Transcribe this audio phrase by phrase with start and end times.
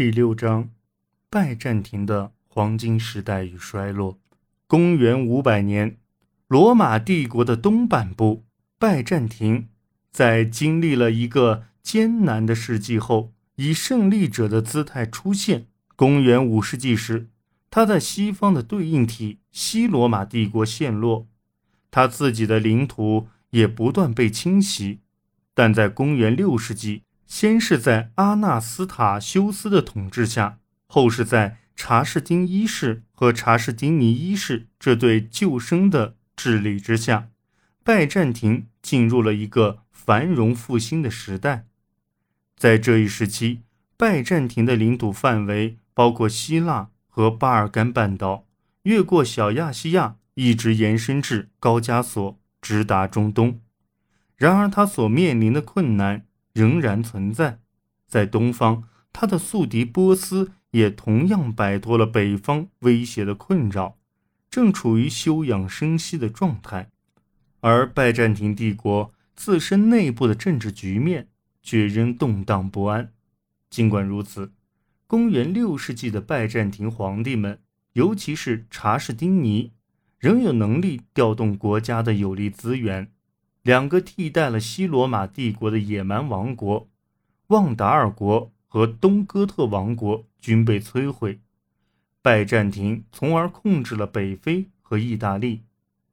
[0.00, 0.70] 第六章：
[1.28, 4.18] 拜占庭的黄金时代与衰落。
[4.66, 5.98] 公元五百年，
[6.48, 8.46] 罗马帝国的东半部
[8.78, 9.68] 拜占庭，
[10.10, 15.66] 在经历了一个艰难的世纪后，以胜利者的姿态出现。
[15.96, 17.28] 公元五世纪时，
[17.70, 21.28] 他在西方的对应体西罗马帝国陷落，
[21.90, 25.00] 他自己的领土也不断被侵袭。
[25.52, 37.28] 但在公元六世纪，先是在阿纳斯塔修斯的统治下，后是在查士丁一世和查士丁尼一世这对救生的治理之下，
[37.84, 41.66] 拜占庭进入了一个繁荣复兴的时代。
[42.56, 43.60] 在这一时期，
[43.96, 48.44] 拜占庭的领土范围包括希腊和巴尔干半岛，
[48.82, 53.60] 越过小亚细亚，一直延伸至高加索，直达中东。
[54.34, 56.26] 然而，他所面临的困难。
[56.52, 57.60] 仍然存在，
[58.06, 63.96] 在东方，他的宿敌波斯也同样摆脱了北方威胁的困扰，
[64.50, 66.90] 正处于休养生息的状态。
[67.60, 71.28] 而拜占庭帝国自身内部的政治局面
[71.62, 73.12] 却仍动荡不安。
[73.68, 74.52] 尽管如此，
[75.06, 77.60] 公元六世纪的拜占庭皇帝们，
[77.92, 79.72] 尤其是查士丁尼，
[80.18, 83.12] 仍有能力调动国家的有力资源。
[83.62, 86.88] 两个替代了西罗马帝国的野蛮王国——
[87.48, 91.40] 旺达尔国和东哥特王国均被摧毁，
[92.22, 95.62] 拜占庭从而控制了北非和意大利。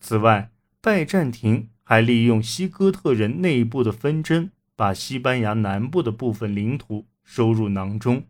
[0.00, 8.24] 此外，拜占庭还利用西哥特人内部的纷争，把西班牙南部的部分领土收入囊中。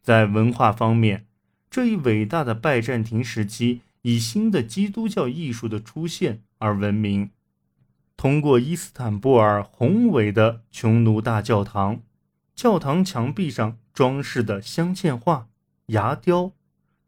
[0.00, 1.26] 在文化方面，
[1.70, 7.30] 这一伟大的拜占庭时期以新的基督教艺术的出现而闻名。
[8.16, 12.02] 通过伊斯坦布尔宏伟的匈奴大教堂，
[12.54, 15.48] 教堂墙壁上装饰的镶嵌画、
[15.86, 16.52] 牙雕、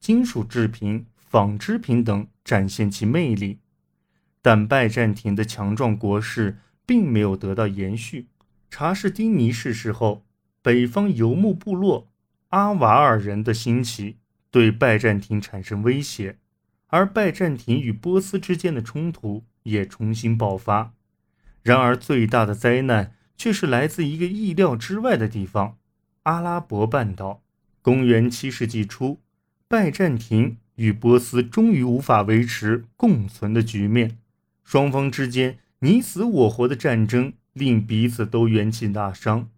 [0.00, 3.60] 金属制品、纺织品等展现其魅力。
[4.42, 8.28] 但拜占庭的强壮国势并没有得到延续。
[8.68, 10.26] 查士丁尼逝世后，
[10.60, 12.08] 北方游牧部落
[12.48, 14.18] 阿瓦尔人的兴起
[14.50, 16.38] 对拜占庭产生威胁，
[16.88, 20.94] 而拜占庭与波斯之间的冲突也重新爆发。
[21.62, 25.76] 然而，最大的灾难却是来自一个意料之外的地方——
[26.24, 27.42] 阿拉伯半岛。
[27.82, 29.20] 公元七世纪初，
[29.68, 34.16] 拜占庭与波斯终于无法维持共存的局面，
[34.62, 39.50] 双方之间你死我活的战争令彼此都元气大伤，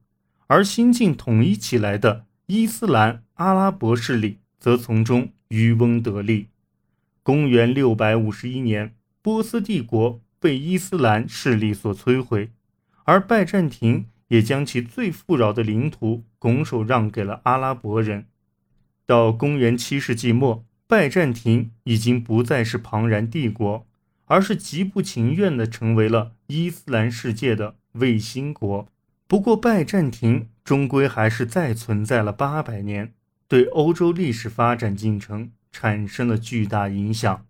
[0.49, 6.49] 而新近统一起来的伊斯兰阿拉伯势力则从中渔翁得利。
[7.23, 8.96] 公元六百五十一年，
[9.27, 10.23] 波斯帝国。
[10.39, 12.51] 被伊斯兰势力所摧毁，
[13.03, 18.27] 而拜占庭也将其最富饶的领土拱手让给了阿拉伯人。
[19.05, 23.85] 到公元七世纪末，拜占庭已经不再是庞然帝国，
[24.27, 28.87] 而是极不情愿地成为了伊斯兰世界的卫星国。
[29.27, 33.15] 不过，拜占庭终归还是再存在了八百年，
[33.49, 37.45] 对欧洲历史发展进程产生了巨大影响。